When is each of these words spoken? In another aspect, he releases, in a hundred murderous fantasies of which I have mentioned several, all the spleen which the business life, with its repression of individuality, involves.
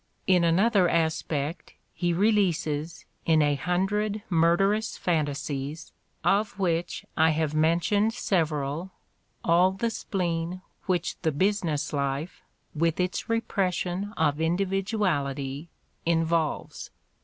In 0.25 0.43
another 0.43 0.89
aspect, 0.89 1.75
he 1.93 2.11
releases, 2.11 3.05
in 3.27 3.43
a 3.43 3.53
hundred 3.53 4.23
murderous 4.31 4.97
fantasies 4.97 5.91
of 6.23 6.57
which 6.57 7.05
I 7.15 7.29
have 7.29 7.53
mentioned 7.53 8.15
several, 8.15 8.93
all 9.43 9.73
the 9.73 9.91
spleen 9.91 10.63
which 10.87 11.21
the 11.21 11.31
business 11.31 11.93
life, 11.93 12.41
with 12.73 12.99
its 12.99 13.29
repression 13.29 14.11
of 14.17 14.41
individuality, 14.41 15.69
involves. 16.03 16.89